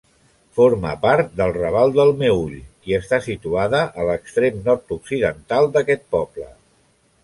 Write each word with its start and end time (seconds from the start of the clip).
Forma 0.59 0.93
part 1.03 1.35
del 1.41 1.53
raval 1.57 1.93
del 1.99 2.09
Meüll, 2.23 2.57
i 2.93 2.97
està 3.01 3.21
situada 3.29 3.85
a 4.01 4.09
l'extrem 4.11 4.61
nord-occidental 4.73 5.75
d'aquest 5.79 6.09
poble. 6.19 6.53